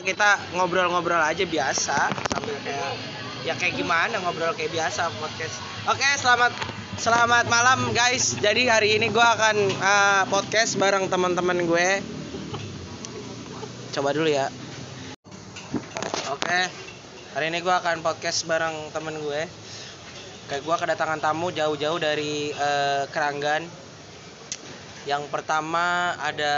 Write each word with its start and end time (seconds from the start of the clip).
kita 0.00 0.56
ngobrol-ngobrol 0.56 1.20
aja 1.20 1.44
biasa 1.44 2.08
sambil 2.32 2.56
kayak 2.64 2.92
ya 3.44 3.52
kayak 3.56 3.76
gimana 3.76 4.16
ngobrol 4.24 4.52
kayak 4.56 4.72
biasa 4.72 5.12
podcast. 5.20 5.60
Oke 5.88 6.08
selamat 6.16 6.52
selamat 6.96 7.44
malam 7.52 7.92
guys. 7.92 8.36
Jadi 8.40 8.68
hari 8.68 8.96
ini 8.96 9.12
gue 9.12 9.20
akan 9.20 9.56
uh, 9.80 10.22
podcast 10.32 10.80
bareng 10.80 11.08
teman-teman 11.12 11.68
gue. 11.68 11.88
Coba 13.92 14.16
dulu 14.16 14.28
ya. 14.28 14.48
Oke 16.32 16.60
hari 17.36 17.52
ini 17.52 17.60
gue 17.60 17.74
akan 17.74 18.00
podcast 18.00 18.48
bareng 18.48 18.92
temen 18.96 19.20
gue. 19.20 19.42
Kayak 20.48 20.62
gue 20.64 20.76
kedatangan 20.80 21.20
tamu 21.20 21.52
jauh-jauh 21.52 22.00
dari 22.00 22.50
uh, 22.56 23.04
Keranggan. 23.12 23.68
Yang 25.04 25.28
pertama 25.32 26.16
ada 26.20 26.56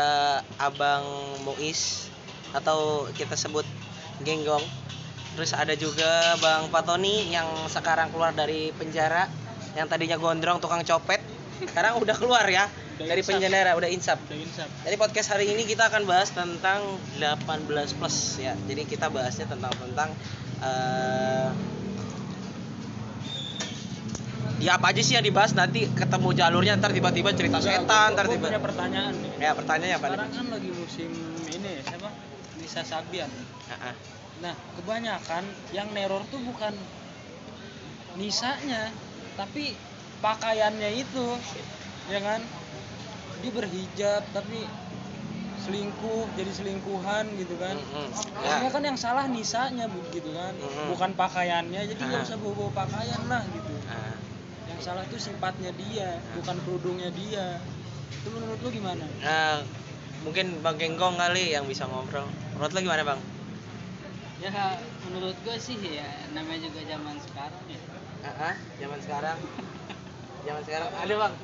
Abang 0.58 1.06
Muis 1.46 2.11
atau 2.52 3.08
kita 3.12 3.36
sebut 3.36 3.64
Genggong. 4.22 4.62
Terus 5.32 5.56
ada 5.56 5.72
juga 5.72 6.36
Bang 6.38 6.68
Patoni 6.68 7.32
yang 7.32 7.48
sekarang 7.66 8.12
keluar 8.12 8.36
dari 8.36 8.70
penjara 8.76 9.26
yang 9.72 9.88
tadinya 9.88 10.20
gondrong 10.20 10.60
tukang 10.60 10.84
copet. 10.84 11.24
Sekarang 11.62 11.96
udah 11.98 12.16
keluar 12.18 12.44
ya 12.46 12.68
Udah 13.02 13.08
dari 13.08 13.22
penjara, 13.24 13.72
udah 13.72 13.90
insap. 13.90 14.20
Udah 14.28 14.38
insap. 14.38 14.68
Jadi 14.84 14.96
podcast 15.00 15.28
hari 15.32 15.48
ini 15.48 15.64
kita 15.64 15.88
akan 15.88 16.04
bahas 16.04 16.28
tentang 16.30 16.84
18 17.16 17.98
plus 17.98 18.16
ya. 18.38 18.52
Jadi 18.68 18.82
kita 18.84 19.08
bahasnya 19.08 19.48
tentang 19.48 19.72
tentang 19.80 20.10
eh 20.62 21.48
ya 24.62 24.78
apa 24.78 24.94
aja 24.94 25.02
sih 25.02 25.18
yang 25.18 25.26
dibahas 25.26 25.58
nanti 25.58 25.90
ketemu 25.90 26.38
jalurnya 26.38 26.78
ntar 26.78 26.94
tiba-tiba 26.94 27.34
cerita 27.34 27.58
setan 27.58 28.14
ntar 28.14 28.30
tiba 28.30 28.46
punya 28.46 28.62
pertanyaan 28.62 29.10
nih. 29.18 29.30
ya 29.42 29.50
pertanyaannya 29.58 29.96
apa 29.98 30.06
nih? 30.06 30.14
Sekarang 30.14 30.30
kan 30.38 30.46
lagi 30.54 30.70
musim 30.70 31.10
ini 31.50 31.72
siapa? 31.82 32.08
Nisa 32.56 32.82
Sabian. 32.82 33.30
Ah, 33.68 33.92
ah. 33.92 33.94
Nah, 34.40 34.54
kebanyakan 34.74 35.44
yang 35.70 35.88
neror 35.92 36.24
tuh 36.28 36.40
bukan 36.40 36.74
Nisanya, 38.12 38.92
tapi 39.34 39.72
pakaiannya 40.20 40.90
itu. 40.94 41.26
Ya 42.06 42.20
kan? 42.20 42.44
Dia 43.40 43.50
berhijab 43.50 44.22
tapi 44.30 44.68
selingkuh, 45.58 46.28
jadi 46.36 46.52
selingkuhan 46.52 47.24
gitu 47.38 47.54
kan. 47.56 47.78
Harusnya 48.36 48.68
Ya. 48.68 48.68
kan 48.68 48.82
yang 48.82 48.98
salah 48.98 49.24
nisanya 49.24 49.86
gitu 50.10 50.34
kan, 50.34 50.52
Mm-mm. 50.52 50.90
bukan 50.92 51.10
pakaiannya. 51.14 51.80
Jadi 51.88 52.02
nggak 52.02 52.20
Ah. 52.20 52.26
usah 52.26 52.36
bawa 52.36 52.68
pakaian 52.74 53.22
lah 53.30 53.42
gitu. 53.48 53.74
Ah. 53.86 54.18
Yang 54.68 54.80
salah 54.82 55.04
tuh 55.08 55.16
sifatnya 55.16 55.70
dia, 55.72 56.18
bukan 56.34 56.56
kerudungnya 56.66 57.08
dia. 57.14 57.62
Itu 58.12 58.28
menurut 58.28 58.58
lu 58.60 58.68
gimana? 58.68 59.06
Nah, 59.22 59.62
mungkin 60.22 60.62
Bang 60.62 60.78
Genggong 60.78 61.18
kali 61.18 61.54
yang 61.54 61.66
bisa 61.66 61.86
ngobrol. 61.86 62.26
Menurut 62.56 62.72
lo 62.74 62.80
gimana 62.80 63.04
Bang? 63.06 63.20
Ya 64.42 64.50
menurut 65.06 65.36
gue 65.46 65.56
sih 65.58 65.78
ya 65.78 66.06
namanya 66.34 66.66
juga 66.66 66.80
zaman 66.86 67.16
sekarang 67.22 67.62
ya. 67.70 67.80
Ah, 68.26 68.50
ah, 68.50 68.54
zaman 68.78 68.98
sekarang. 69.02 69.38
zaman 70.46 70.62
sekarang 70.66 70.88
ada 70.90 71.14
Bang. 71.14 71.34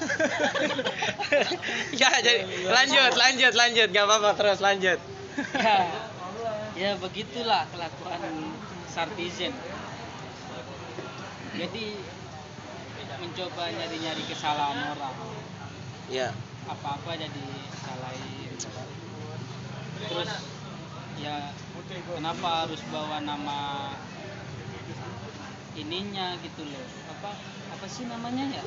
ya 2.00 2.08
jadi 2.24 2.40
lanjut 2.72 3.12
lanjut 3.20 3.52
lanjut 3.52 3.88
gak 3.92 4.06
apa-apa 4.08 4.32
terus 4.32 4.64
lanjut 4.64 4.96
ya, 5.52 5.92
ya 6.72 6.90
begitulah 6.96 7.68
kelakuan 7.68 8.48
Sartizen. 8.88 9.52
Jadi 11.52 12.00
mencoba 13.20 13.68
nyari-nyari 13.68 14.24
kesalahan 14.24 14.96
orang. 14.96 15.16
ya 16.08 16.32
Apa-apa 16.66 17.10
jadi 17.14 17.44
salahin. 17.78 18.52
Terus 20.00 20.30
ya 21.16 21.52
kenapa 22.10 22.64
harus 22.64 22.80
bawa 22.88 23.20
nama 23.20 23.92
ininya 25.74 26.36
gitu 26.40 26.62
loh. 26.64 26.84
Apa 27.10 27.30
apa 27.70 27.86
sih 27.86 28.04
namanya 28.04 28.44
ya? 28.50 28.64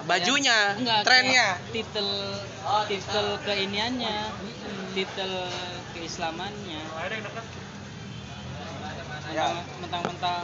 bajunya 0.00 0.74
Enggak, 0.74 1.04
trennya 1.06 1.60
titel 1.70 2.08
titel 2.88 3.26
keiniannya 3.44 4.32
titel 4.90 5.32
keislamannya 5.94 6.80
Ya. 9.30 9.46
Mentang- 9.46 9.78
mentang-mentang 9.78 10.42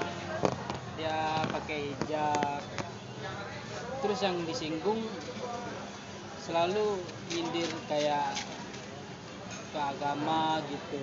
dia 0.94 1.18
pakai 1.50 1.91
hijab 1.91 2.62
terus 4.02 4.20
yang 4.20 4.36
disinggung 4.44 5.00
selalu 6.38 7.02
nyindir 7.26 7.66
kayak 7.90 8.30
ke 9.74 9.78
agama 9.78 10.62
gitu. 10.66 11.00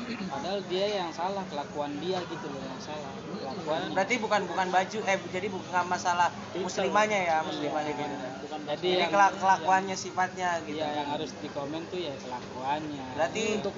Padahal 0.00 0.64
dia 0.64 0.86
yang 0.96 1.12
salah 1.12 1.44
kelakuan 1.44 1.92
dia 2.00 2.24
gitu 2.24 2.46
loh 2.48 2.62
yang 2.64 2.80
salah. 2.80 3.12
Kelakuan 3.20 3.92
berarti 3.92 4.14
bukan 4.16 4.40
bukan 4.48 4.68
baju 4.72 4.98
eh 5.04 5.18
jadi 5.28 5.46
bukan 5.52 5.84
masalah 5.84 6.32
muslimahnya 6.56 7.18
ya 7.20 7.36
muslimahnya 7.44 7.92
gitu. 7.92 8.14
bukan 8.48 8.60
jadi 8.64 8.88
yang- 8.96 9.12
kelak- 9.12 9.36
kelakuannya 9.36 9.96
sifatnya 10.00 10.48
gitu. 10.64 10.80
Iya 10.80 11.04
yang 11.04 11.08
harus 11.12 11.30
dikomen 11.36 11.84
tuh 11.92 12.00
ya 12.00 12.16
kelakuannya. 12.16 13.04
berarti 13.12 13.42
untuk 13.60 13.74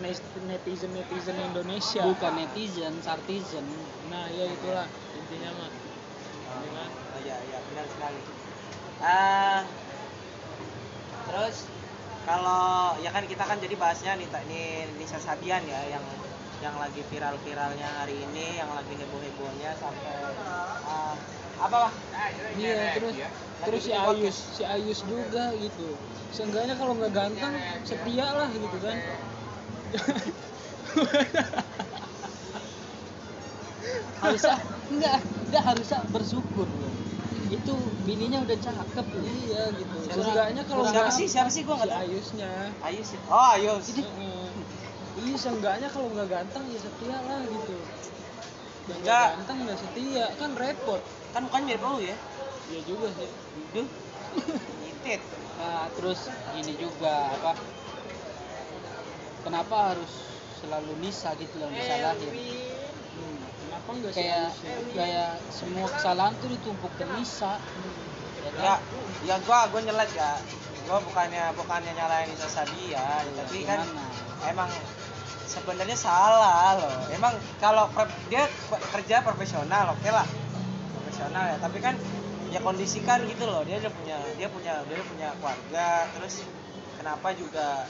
netizen 0.47 0.91
netizen 0.95 1.37
Indonesia. 1.43 2.03
Bukan 2.07 2.33
netizen, 2.39 2.95
sartizen. 3.03 3.67
nah 4.07 4.31
ya 4.31 4.47
itulah 4.47 4.87
intinya 5.19 5.51
mah 5.59 5.71
iya 7.23 7.37
iya 7.49 7.59
benar 7.71 7.87
sekali. 7.87 8.21
Ah 9.03 9.63
terus 11.31 11.57
kalau 12.27 12.95
ya 13.03 13.11
kan 13.11 13.25
kita 13.27 13.45
kan 13.47 13.59
jadi 13.59 13.75
bahasnya 13.79 14.13
nih 14.19 14.29
ini 14.47 14.61
Nisa 14.99 15.19
Sabian 15.19 15.63
ya 15.67 15.81
yang 15.91 16.05
yang 16.63 16.79
lagi 16.79 17.03
viral-viralnya 17.11 17.89
hari 17.99 18.23
ini, 18.23 18.55
yang 18.55 18.71
lagi 18.71 18.95
heboh-hebohnya 18.95 19.75
sampai 19.75 20.15
ah, 20.87 21.15
apa 21.59 21.77
Pak? 21.91 21.93
iya 22.55 22.95
terus 22.95 23.15
terus 23.67 23.83
si 23.83 23.93
Ayus 23.95 24.37
si 24.39 24.63
Ayus 24.63 25.01
juga 25.03 25.51
gitu 25.59 25.99
seenggaknya 26.31 26.79
kalau 26.79 26.95
nggak 26.95 27.15
ganteng 27.15 27.55
setia 27.83 28.27
lah 28.31 28.49
gitu 28.55 28.79
kan 28.79 28.97
Harusnya 34.23 34.55
enggak, 34.87 35.19
enggak 35.51 35.63
harusnya 35.67 35.99
bersyukur 36.15 36.71
loh. 36.71 36.92
Itu 37.53 37.75
bininya 38.09 38.39
udah 38.49 38.57
cakep 38.57 39.07
loh. 39.13 39.25
iya 39.29 39.63
gitu 39.77 39.97
seenggaknya 40.09 40.63
kalau 40.65 40.83
Siapa 40.89 41.13
nggak 41.13 41.19
sih? 41.21 41.27
Siapa 41.29 41.51
sih 41.53 41.63
gua 41.69 41.77
nggak 41.85 41.93
tahu. 41.93 42.01
Ayusnya 42.09 42.51
Ayus. 42.81 43.09
ya? 43.13 43.21
Oh, 43.29 43.49
Ayus. 43.53 43.87
Iya 45.13 45.37
seenggaknya 45.37 45.93
kalau 45.93 46.09
nggak 46.17 46.29
ganteng 46.33 46.65
ya 46.73 46.79
setia 46.81 47.21
lah 47.21 47.45
gitu 47.45 47.77
yang 48.89 48.99
nggak 49.05 49.25
ganteng 49.37 49.59
nggak 49.69 49.79
setia 49.79 50.25
kan 50.41 50.51
repot 50.57 51.03
Kan 51.37 51.47
bukan 51.47 51.63
mirip 51.69 51.85
lu 51.85 52.01
ya? 52.01 52.17
iya 52.73 52.81
juga 52.89 53.13
sih 53.13 53.29
Duh. 53.77 53.89
Nyitit. 54.83 55.21
Nah, 55.61 55.87
terus 55.93 56.33
ini 56.57 56.73
juga 56.81 57.29
apa? 57.37 57.53
Kenapa 59.45 59.77
harus 59.93 60.13
selalu 60.65 60.93
Nisa 61.05 61.37
gitu 61.37 61.61
yang 61.61 61.71
disalahin? 61.77 62.17
Kenapa 62.17 62.25
nggak 62.25 62.33
si 62.33 62.72
Kayak 64.13 64.57
kayak 64.97 65.33
semua 65.53 65.87
kesalahan 65.93 66.33
tuh 66.41 66.49
ditumpuk 66.49 66.93
ke 66.97 67.05
Nisa. 67.13 67.61
Ya 68.43 68.51
kan? 68.57 68.63
Ya, 68.63 68.75
ya 69.29 69.37
gua 69.45 69.69
gua 69.69 69.81
nyelet 69.85 70.11
ya. 70.17 70.41
Gua 70.89 70.99
bukannya 71.05 71.53
bukannya 71.55 71.93
nyalain 71.95 72.27
Nisa 72.33 72.49
Sabian, 72.49 73.25
tapi 73.39 73.69
kan 73.69 73.85
Gimana? 73.85 74.49
emang 74.49 74.71
sebenarnya 75.45 75.99
salah 75.99 76.81
loh. 76.81 76.97
Emang 77.13 77.37
kalau 77.61 77.87
dia 78.33 78.49
kerja 78.97 79.21
profesional, 79.21 79.93
oke 79.93 80.09
lah, 80.09 80.27
profesional 80.97 81.45
ya. 81.53 81.57
Tapi 81.61 81.79
kan 81.85 81.95
ya 82.49 82.59
kondisikan 82.65 83.23
gitu 83.29 83.45
loh. 83.45 83.63
Dia 83.69 83.79
udah 83.79 83.93
punya 83.93 84.17
dia 84.41 84.49
punya 84.49 84.73
dia 84.89 84.97
udah 84.97 85.09
punya 85.13 85.29
keluarga. 85.39 86.09
Terus 86.17 86.43
kenapa 86.97 87.31
juga 87.37 87.85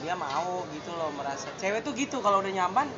dia 0.00 0.16
mau 0.16 0.64
gitu 0.72 0.90
loh 0.96 1.12
merasa 1.12 1.52
cewek 1.60 1.84
tuh 1.84 1.92
gitu 1.92 2.24
kalau 2.24 2.40
udah 2.40 2.48
nyaman 2.48 2.88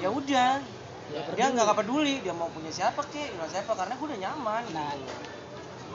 ya 0.00 0.08
udah 0.08 0.60
Ya, 1.08 1.24
dia 1.32 1.46
nggak 1.48 1.72
peduli 1.72 2.20
dia 2.20 2.36
mau 2.36 2.52
punya 2.52 2.68
siapa 2.68 3.00
kek 3.08 3.32
nggak 3.32 3.48
siapa 3.48 3.72
karena 3.72 3.96
gue 3.96 4.06
udah 4.12 4.20
nyaman 4.28 4.62
Nah, 4.76 4.92
gitu. 4.92 5.16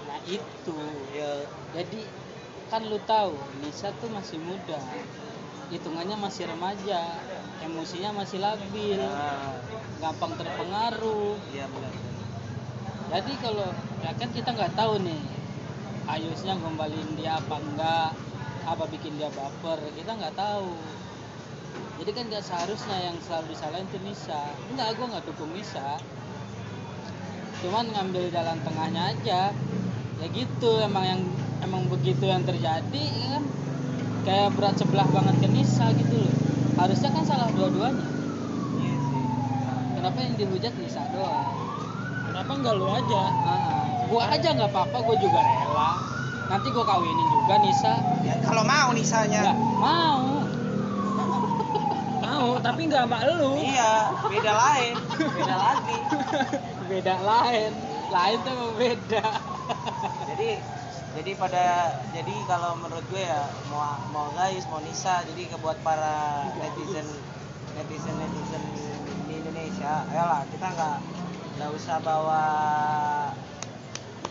nah 0.09 0.19
itu. 0.25 0.79
ya 1.13 1.31
Jadi 1.77 2.01
kan 2.73 2.81
lu 2.89 2.97
tahu 3.05 3.37
Nisa 3.61 3.93
tuh 4.01 4.09
masih 4.09 4.41
muda. 4.41 4.81
Hitungannya 5.69 6.17
masih 6.17 6.49
remaja, 6.49 7.17
emosinya 7.61 8.13
masih 8.13 8.41
labil, 8.41 8.99
nah, 9.01 9.57
gampang 10.01 10.33
terpengaruh. 10.37 11.37
iya 11.49 11.65
benar 11.69 11.93
Jadi 13.13 13.33
kalau 13.41 13.69
ya 14.01 14.11
kan 14.17 14.29
kita 14.33 14.49
nggak 14.53 14.73
tahu 14.73 14.97
nih 15.01 15.21
Ayusnya 16.03 16.59
ngombalin 16.59 17.15
dia 17.15 17.39
apa 17.39 17.55
enggak, 17.63 18.11
apa 18.67 18.83
bikin 18.91 19.15
dia 19.15 19.31
baper, 19.31 19.79
kita 19.95 20.11
nggak 20.19 20.35
tahu. 20.35 20.75
Jadi 22.03 22.11
kan 22.11 22.27
nggak 22.27 22.43
seharusnya 22.43 22.97
yang 23.01 23.15
selalu 23.23 23.55
disalahin 23.55 23.87
tuh 23.87 24.03
Nisa. 24.03 24.43
Enggak, 24.67 24.99
gua 24.99 25.07
nggak 25.07 25.23
dukung 25.23 25.55
Nisa. 25.55 25.95
Cuman 27.63 27.87
ngambil 27.87 28.27
jalan 28.27 28.59
tengahnya 28.59 29.15
aja. 29.15 29.41
Ya 30.19 30.27
gitu, 30.27 30.83
emang 30.83 31.07
yang 31.07 31.21
emang 31.59 31.87
begitu 31.87 32.27
yang 32.27 32.43
terjadi, 32.43 33.03
ya 33.07 33.27
kan? 33.33 33.43
kayak 34.23 34.55
berat 34.55 34.75
sebelah 34.75 35.03
banget 35.05 35.35
ke 35.37 35.47
Nisa 35.47 35.91
gitu 35.91 36.15
loh 36.15 36.31
harusnya 36.79 37.11
kan 37.11 37.27
salah 37.27 37.51
dua-duanya 37.51 38.07
Iya 38.79 38.95
sih. 38.97 39.23
kenapa 39.93 40.17
yang 40.17 40.33
dihujat 40.39 40.73
Nisa 40.79 41.03
doang 41.11 41.51
kenapa 42.23 42.51
enggak 42.55 42.73
lu 42.73 42.87
aja 42.87 43.23
Ah, 43.43 43.83
gua 44.07 44.31
aja 44.31 44.47
nggak 44.49 44.71
apa-apa 44.71 44.97
gua 45.03 45.15
juga 45.19 45.43
rela 45.43 45.91
nanti 46.47 46.67
gua 46.71 46.87
kawinin 46.87 47.27
juga 47.35 47.55
Nisa 47.59 47.93
Ya 48.23 48.39
kalau 48.39 48.63
mau 48.63 48.95
nggak 48.95 48.95
Nisanya. 48.95 49.41
mau 49.43 50.23
mau 50.23 50.32
tapi 52.63 52.81
enggak 52.87 53.03
sama 53.05 53.19
lu. 53.27 53.59
Iya, 53.59 53.93
beda 54.31 54.51
lain, 54.55 54.95
beda 55.19 55.55
lagi. 55.59 55.97
beda 56.91 57.15
lain. 57.19 57.71
Lain 58.07 58.37
tuh 58.47 58.61
beda. 58.79 59.25
Jadi 60.31 60.49
jadi 61.13 61.31
pada 61.37 61.65
jadi 62.09 62.35
kalau 62.49 62.73
menurut 62.79 63.05
gue 63.11 63.21
ya 63.21 63.45
mau 63.69 63.99
mau 64.09 64.27
guys 64.33 64.65
mau 64.71 64.81
Nisa 64.81 65.21
jadi 65.29 65.45
buat 65.61 65.77
para 65.85 66.49
netizen 66.57 67.05
netizen 67.77 68.15
netizen 68.17 68.63
di 69.29 69.37
Indonesia 69.37 70.09
ayolah 70.09 70.41
kita 70.49 70.73
nggak 70.73 70.97
nggak 71.53 71.69
usah 71.69 72.01
bawa 72.01 72.43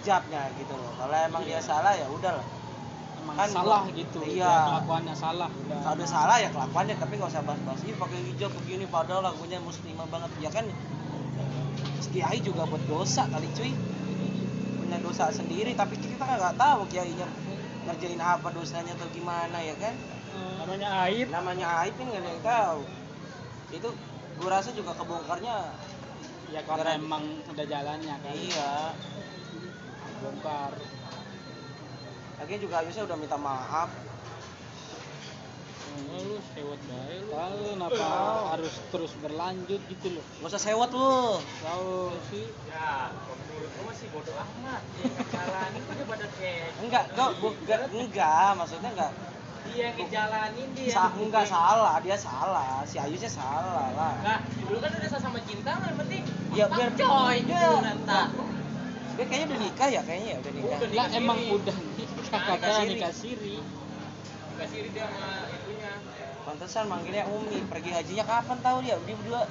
hijabnya 0.02 0.50
gitu 0.58 0.74
loh. 0.74 0.90
Kalau 0.98 1.14
emang 1.14 1.46
dia 1.46 1.62
salah 1.62 1.94
ya 1.94 2.10
udah 2.10 2.34
lah 2.34 2.46
Kan 3.22 3.48
salah 3.48 3.88
gitu 3.94 4.20
iya. 4.26 4.44
ya, 4.44 4.54
kelakuannya 4.68 5.14
salah. 5.16 5.50
Kalau 5.70 6.06
salah 6.06 6.36
ya 6.42 6.48
kelakuannya 6.50 6.94
tapi 6.98 7.12
nggak 7.16 7.30
usah 7.32 7.42
bahas-bahas. 7.46 7.80
Ini 7.86 7.94
pakai 7.96 8.18
hijab 8.34 8.50
begini 8.62 8.84
padahal 8.90 9.22
lagunya 9.24 9.62
muslimah 9.62 10.06
banget. 10.10 10.30
Ya 10.42 10.50
kan 10.50 10.66
kiai 12.12 12.38
juga 12.44 12.68
buat 12.68 12.84
dosa 12.84 13.24
kali 13.30 13.48
cuy. 13.56 13.72
Punya 14.76 14.98
dosa 15.00 15.32
sendiri 15.32 15.72
tapi 15.72 15.96
kita 15.96 16.20
kan 16.20 16.36
nggak 16.36 16.56
tahu 16.60 16.84
kiainya 16.92 17.24
ngerjain 17.88 18.20
apa 18.20 18.52
dosanya 18.52 18.92
atau 18.94 19.08
gimana 19.10 19.58
ya 19.64 19.74
kan? 19.80 19.94
Namanya 20.60 20.88
aib. 21.08 21.26
Namanya 21.32 21.66
aib 21.82 21.94
ini 21.96 22.08
nggak 22.12 22.22
ada 22.22 22.30
yang 22.30 22.44
tahu. 22.44 22.80
Itu 23.72 23.88
gue 24.36 24.48
rasa 24.48 24.70
juga 24.76 24.92
kebongkarnya 24.92 25.56
ya 26.52 26.60
karena 26.68 27.00
emang 27.00 27.24
udah 27.48 27.64
jalannya 27.64 28.14
kan. 28.20 28.34
Iya. 28.36 28.74
Bongkar 30.22 30.72
lagi 32.42 32.58
juga 32.58 32.82
Ayusnya 32.82 33.06
udah 33.06 33.14
minta 33.14 33.38
maaf. 33.38 33.86
Oh, 36.12 36.20
lu 36.26 36.36
sewot 36.50 36.80
bae 36.90 37.22
lu. 37.22 37.30
Tahu 37.30 37.78
kenapa 37.78 38.08
harus 38.50 38.74
terus 38.90 39.14
berlanjut 39.22 39.78
gitu 39.86 40.18
loh? 40.18 40.24
Nggak 40.42 40.50
usah 40.50 40.58
sewot 40.58 40.90
lu. 40.90 41.38
Tahu 41.38 42.18
sih. 42.34 42.50
Enggak 46.82 47.04
kok 47.14 47.32
bukan 47.38 47.80
enggak 47.94 48.48
maksudnya 48.58 48.90
enggak. 48.90 49.12
Dia 49.62 49.78
yang 49.78 49.94
ngejalanin 49.94 50.68
dia 50.74 50.90
Sa 50.90 51.14
enggak 51.14 51.46
salah 51.46 52.02
dia 52.02 52.18
salah. 52.18 52.82
Si 52.82 52.98
Ayusnya 52.98 53.30
salah 53.30 53.86
lah. 53.94 54.18
Nah 54.18 54.38
dulu 54.66 54.82
kan 54.82 54.90
udah 54.90 55.10
sama 55.14 55.38
cinta 55.46 55.78
yang 55.78 55.94
penting 55.94 56.26
ya 56.58 56.66
biar 56.66 56.90
coy 56.98 57.38
ya. 57.46 57.70
Kayaknya 59.32 59.46
udah 59.48 59.60
nikah 59.64 59.88
ya 59.88 60.00
kayaknya 60.04 60.28
ya 60.28 60.38
udah 60.38 60.52
nikah 60.52 60.76
Udah 60.76 60.90
lah 60.92 61.06
nikah 61.08 61.18
emang 61.18 61.38
siri. 61.40 61.56
udah 61.56 61.76
nikah 61.88 62.10
Nah, 62.32 62.40
katanya 62.52 62.76
siri. 62.76 62.92
nikah 62.92 63.12
siri 64.68 64.88
dia 64.92 65.04
sama 65.08 65.28
itunya 65.50 65.90
pantesan 66.42 66.84
manggilnya 66.86 67.24
Umi 67.26 67.58
pergi 67.66 67.90
hajinya 67.90 68.24
kapan 68.24 68.58
tahu 68.60 68.78
dia 68.80 68.96
dia 69.00 69.16
berdua 69.16 69.42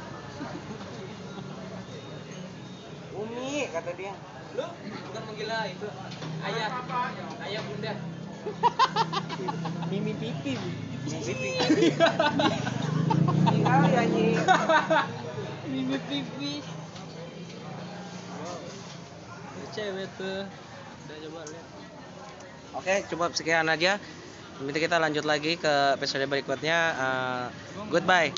Umi 3.13 3.68
kata 3.68 3.92
dia 3.94 4.13
lu 4.51 4.66
bukan 5.07 5.24
menggila 5.25 5.60
itu 5.66 5.88
ayah 6.44 6.68
ayah 7.42 7.62
bunda 7.63 7.94
mimi 9.88 10.13
pipi 10.13 10.54
Bu. 10.54 10.69
Pipi. 11.01 11.57
Ini 13.42 13.60
kali 13.62 13.92
anjing. 13.95 14.38
mimi 15.68 15.98
pipi 16.04 16.51
cewek 19.71 20.07
tuh 20.19 20.45
udah 21.07 21.18
coba 21.27 21.41
lihat 21.50 21.68
Oke, 22.71 23.03
cukup 23.12 23.35
sekian 23.35 23.68
aja. 23.68 24.00
Nanti 24.63 24.79
kita 24.79 24.95
lanjut 24.95 25.27
lagi 25.27 25.59
ke 25.59 26.00
episode 26.00 26.23
berikutnya. 26.23 26.79
Uh, 26.95 27.45
goodbye. 27.91 28.31